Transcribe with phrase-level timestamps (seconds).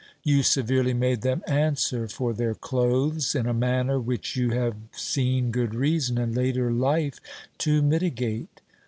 [0.23, 5.51] You severely made them answer for their clothes, in a manner which you have seen
[5.51, 7.19] good reason, in later life,
[7.59, 8.61] to mitigate.